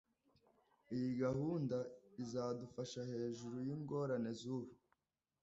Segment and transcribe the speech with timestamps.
[0.95, 1.77] Iyi gahunda
[2.21, 4.73] izadufasha hejuru yingorane zubu